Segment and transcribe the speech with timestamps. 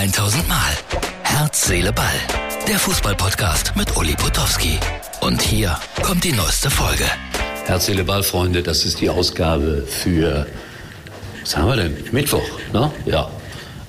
[0.00, 0.56] 1000 Mal.
[1.24, 2.06] Herz, Seele, Ball.
[2.66, 4.78] Der Fußballpodcast mit Uli Potowski.
[5.20, 7.04] Und hier kommt die neueste Folge.
[7.66, 10.46] Herz, Seele, Ball, Freunde, das ist die Ausgabe für,
[11.42, 11.96] was haben wir denn?
[12.12, 12.90] Mittwoch, ne?
[13.04, 13.30] Ja.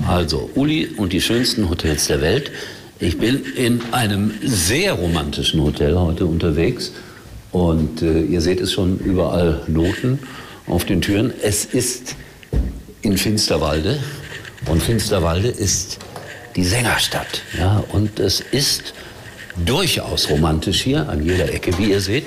[0.06, 2.52] Also, Uli und die schönsten Hotels der Welt.
[3.00, 6.92] Ich bin in einem sehr romantischen Hotel heute unterwegs.
[7.54, 10.20] Und äh, ihr seht es schon überall Noten
[10.68, 11.32] auf den Türen.
[11.42, 12.18] Es ist
[13.02, 13.98] in Finsterwalde.
[14.68, 16.00] Und Finsterwalde ist
[16.56, 17.42] die Sängerstadt.
[17.58, 18.94] Ja, und es ist
[19.66, 22.26] durchaus romantisch hier an jeder Ecke, wie ihr seht.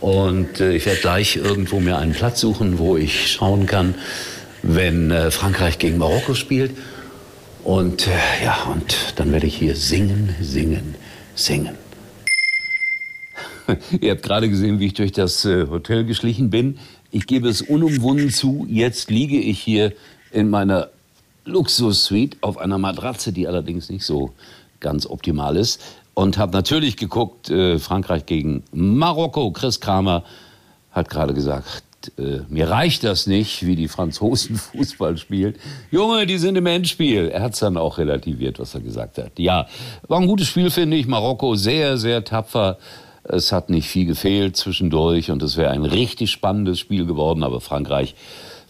[0.00, 3.94] Und äh, ich werde gleich irgendwo mir einen Platz suchen, wo ich schauen kann,
[4.62, 6.72] wenn äh, Frankreich gegen Marokko spielt.
[7.64, 10.94] Und äh, ja, und dann werde ich hier singen, singen,
[11.34, 11.74] singen.
[14.00, 16.78] Ihr habt gerade gesehen, wie ich durch das äh, Hotel geschlichen bin.
[17.10, 19.92] Ich gebe es unumwunden zu, jetzt liege ich hier
[20.32, 20.90] in meiner
[21.44, 24.32] Luxus-Suite auf einer Matratze, die allerdings nicht so
[24.80, 25.80] ganz optimal ist.
[26.14, 29.52] Und habe natürlich geguckt, äh, Frankreich gegen Marokko.
[29.52, 30.24] Chris Kramer
[30.90, 31.84] hat gerade gesagt,
[32.18, 35.54] äh, mir reicht das nicht, wie die Franzosen Fußball spielen.
[35.90, 37.28] Junge, die sind im Endspiel.
[37.28, 39.38] Er hat es dann auch relativiert, was er gesagt hat.
[39.38, 39.66] Ja,
[40.08, 41.06] war ein gutes Spiel, finde ich.
[41.06, 42.78] Marokko sehr, sehr tapfer.
[43.22, 47.42] Es hat nicht viel gefehlt zwischendurch und es wäre ein richtig spannendes Spiel geworden.
[47.44, 48.14] Aber Frankreich,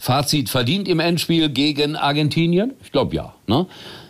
[0.01, 2.73] Fazit, verdient im Endspiel gegen Argentinien?
[2.83, 3.35] Ich glaube ja.
[3.47, 3.67] Ne?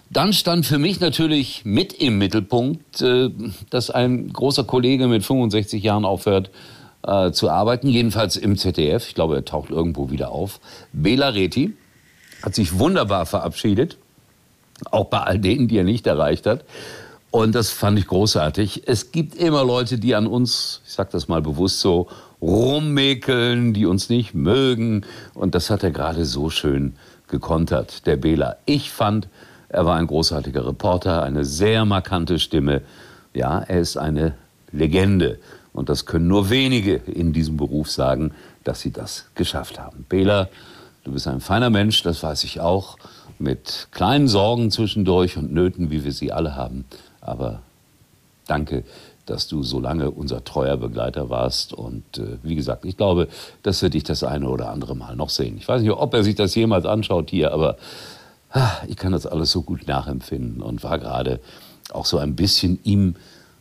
[0.08, 3.30] Dann stand für mich natürlich mit im Mittelpunkt, äh,
[3.70, 6.52] dass ein großer Kollege mit 65 Jahren aufhört
[7.02, 9.08] äh, zu arbeiten, jedenfalls im ZDF.
[9.08, 10.60] Ich glaube, er taucht irgendwo wieder auf.
[10.92, 11.72] Bela Reti
[12.40, 13.98] hat sich wunderbar verabschiedet,
[14.92, 16.64] auch bei all denen, die er nicht erreicht hat.
[17.30, 18.82] Und das fand ich großartig.
[18.86, 22.08] Es gibt immer Leute, die an uns, ich sag das mal bewusst so,
[22.42, 25.04] rummäkeln, die uns nicht mögen.
[25.34, 26.94] Und das hat er gerade so schön
[27.28, 28.56] gekontert, der Bela.
[28.66, 29.28] Ich fand,
[29.68, 32.82] er war ein großartiger Reporter, eine sehr markante Stimme.
[33.32, 34.34] Ja, er ist eine
[34.72, 35.38] Legende.
[35.72, 38.32] Und das können nur wenige in diesem Beruf sagen,
[38.64, 40.04] dass sie das geschafft haben.
[40.08, 40.48] Bela,
[41.04, 42.98] du bist ein feiner Mensch, das weiß ich auch,
[43.38, 46.84] mit kleinen Sorgen zwischendurch und Nöten, wie wir sie alle haben.
[47.30, 47.62] Aber
[48.46, 48.84] danke,
[49.26, 51.72] dass du so lange unser treuer Begleiter warst.
[51.72, 53.28] Und äh, wie gesagt, ich glaube,
[53.62, 55.56] dass wir dich das eine oder andere Mal noch sehen.
[55.56, 57.76] Ich weiß nicht, ob er sich das jemals anschaut hier, aber
[58.50, 61.38] ah, ich kann das alles so gut nachempfinden und war gerade
[61.92, 63.14] auch so ein bisschen ihm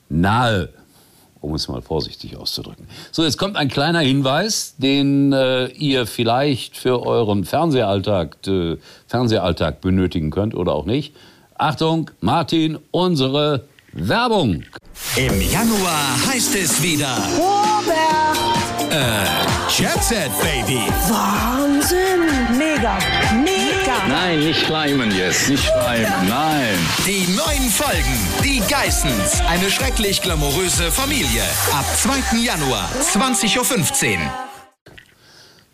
[0.10, 0.70] nahe,
[1.40, 2.88] um es mal vorsichtig auszudrücken.
[3.12, 8.78] So, jetzt kommt ein kleiner Hinweis, den äh, ihr vielleicht für euren Fernsehalltag, äh,
[9.08, 11.16] Fernsehalltag benötigen könnt oder auch nicht.
[11.60, 14.64] Achtung, Martin, unsere Werbung.
[15.18, 18.38] Im Januar heißt es wieder Robert!
[18.90, 19.26] äh,
[19.70, 20.80] Jet Set Baby.
[21.10, 22.58] Wahnsinn!
[22.58, 22.98] Mega!
[23.44, 24.08] Mega!
[24.08, 26.78] Nein, nicht schleimen jetzt, nicht schleimen, nein.
[27.06, 31.44] Die neuen Folgen, die Geissens, eine schrecklich glamouröse Familie.
[31.74, 32.38] Ab 2.
[32.38, 34.20] Januar, 20.15 Uhr.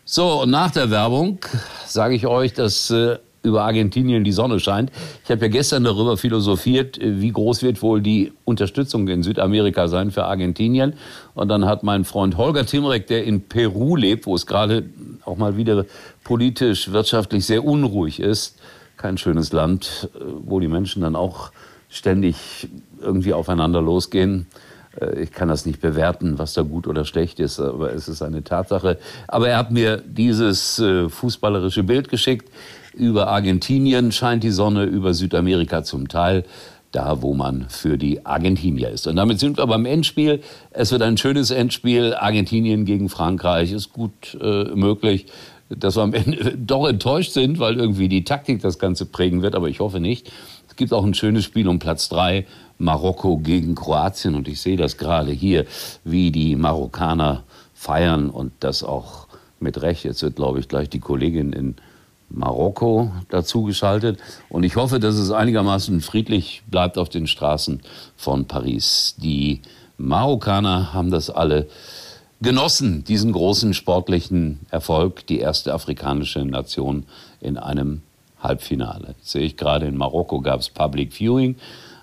[0.04, 1.38] So, und nach der Werbung
[1.86, 4.90] sage ich euch, dass äh, über Argentinien die Sonne scheint.
[5.24, 9.88] Ich habe ja gestern darüber philosophiert, äh, wie groß wird wohl die Unterstützung in Südamerika
[9.88, 10.94] sein für Argentinien.
[11.34, 14.84] Und dann hat mein Freund Holger Timrek, der in Peru lebt, wo es gerade
[15.24, 15.86] auch mal wieder
[16.24, 18.58] politisch, wirtschaftlich sehr unruhig ist,
[18.96, 21.52] kein schönes Land, äh, wo die Menschen dann auch
[21.88, 22.68] ständig
[23.00, 24.46] irgendwie aufeinander losgehen.
[25.00, 28.22] Äh, Ich kann das nicht bewerten, was da gut oder schlecht ist, aber es ist
[28.22, 28.98] eine Tatsache.
[29.28, 32.48] Aber er hat mir dieses fußballerische Bild geschickt.
[32.96, 36.44] Über Argentinien scheint die Sonne, über Südamerika zum Teil,
[36.92, 39.06] da wo man für die Argentinier ist.
[39.06, 40.40] Und damit sind wir beim Endspiel.
[40.70, 42.14] Es wird ein schönes Endspiel.
[42.14, 45.26] Argentinien gegen Frankreich ist gut äh, möglich
[45.68, 49.54] dass wir am Ende doch enttäuscht sind, weil irgendwie die Taktik das Ganze prägen wird,
[49.54, 50.30] aber ich hoffe nicht.
[50.68, 52.46] Es gibt auch ein schönes Spiel um Platz drei,
[52.78, 55.64] Marokko gegen Kroatien und ich sehe das gerade hier,
[56.04, 59.26] wie die Marokkaner feiern und das auch
[59.58, 60.04] mit Recht.
[60.04, 61.76] Jetzt wird, glaube ich, gleich die Kollegin in
[62.28, 64.18] Marokko dazugeschaltet.
[64.48, 67.82] Und ich hoffe, dass es einigermaßen friedlich bleibt auf den Straßen
[68.16, 69.14] von Paris.
[69.18, 69.62] Die
[69.98, 71.68] Marokkaner haben das alle
[72.40, 77.04] genossen, diesen großen sportlichen Erfolg, die erste afrikanische Nation
[77.40, 78.02] in einem
[78.40, 79.14] Halbfinale.
[79.20, 81.56] Das sehe ich gerade in Marokko gab es Public Viewing.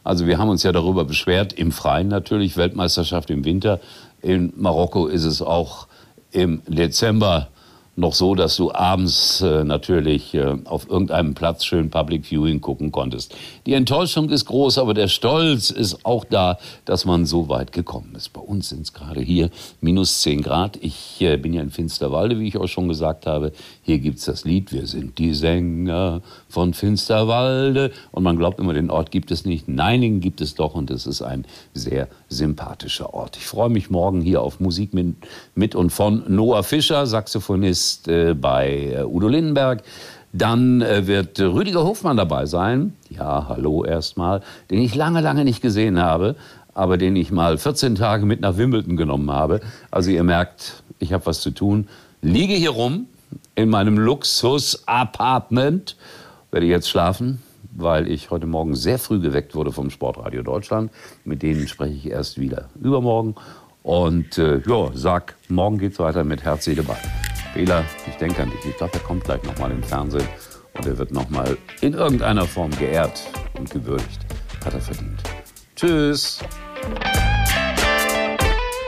[0.04, 3.80] Also wir haben uns ja darüber beschwert, im Freien natürlich, Weltmeisterschaft im Winter.
[4.22, 5.88] In Marokko ist es auch
[6.32, 7.50] im Dezember
[7.96, 12.92] noch so, dass du abends äh, natürlich äh, auf irgendeinem Platz schön Public Viewing gucken
[12.92, 13.36] konntest.
[13.68, 18.16] Die Enttäuschung ist groß, aber der Stolz ist auch da, dass man so weit gekommen
[18.16, 18.34] ist.
[18.34, 20.78] Bei uns sind es gerade hier minus 10 Grad.
[20.82, 23.52] Ich äh, bin ja in Finsterwalde, wie ich auch schon gesagt habe.
[23.84, 27.92] Hier gibt's das Lied Wir sind die Sänger von Finsterwalde.
[28.12, 29.68] Und man glaubt immer, den Ort gibt es nicht.
[29.68, 31.46] Nein, den gibt es doch und es ist ein
[31.76, 33.38] sehr sympathischer Ort.
[33.38, 35.16] Ich freue mich morgen hier auf Musik mit,
[35.54, 39.84] mit und von Noah Fischer, Saxophonist äh, bei äh, Udo Lindenberg.
[40.32, 42.94] Dann äh, wird Rüdiger Hofmann dabei sein.
[43.10, 44.42] Ja, hallo erstmal,
[44.72, 46.36] den ich lange, lange nicht gesehen habe,
[46.74, 49.60] aber den ich mal 14 Tage mit nach Wimbledon genommen habe.
[49.92, 51.88] Also ihr merkt, ich habe was zu tun.
[52.22, 53.06] Liege hier rum
[53.56, 55.98] in meinem Luxus-Apartment.
[56.50, 57.42] Werde jetzt schlafen,
[57.72, 60.92] weil ich heute Morgen sehr früh geweckt wurde vom Sportradio Deutschland.
[61.26, 63.36] Mit denen spreche ich erst wieder übermorgen.
[63.84, 66.98] Und äh, ja, sag, morgen geht's weiter mit Herz, Seele, Ball.
[67.54, 68.66] Fehler, ich denke an dich.
[68.66, 70.28] Ich glaube, er kommt gleich nochmal im Fernsehen
[70.74, 73.22] und er wird nochmal in irgendeiner Form geehrt
[73.58, 74.20] und gewürdigt.
[74.66, 75.22] Hat er verdient.
[75.76, 76.40] Tschüss.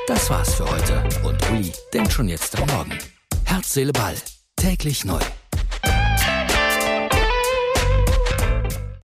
[0.07, 2.97] Das war's für heute und Uli denkt schon jetzt am Morgen.
[3.45, 4.15] Herz, Seele, Ball.
[4.56, 5.19] Täglich neu.